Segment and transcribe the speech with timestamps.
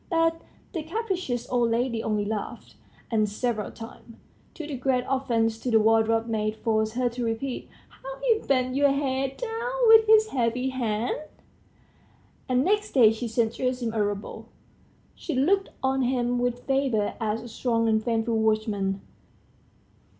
[0.09, 0.41] But
[0.73, 2.73] the capricious old lady only laughed,
[3.11, 4.15] and several times,
[4.55, 8.75] to the great offence of the wardrobe maid, forced her to repeat "how he bent
[8.75, 11.19] your head down with his heavy hand,"
[12.49, 14.47] and next day she sent Gerasim a rouble.
[15.13, 19.01] She looked on him with favor as a strong and faithful watchman.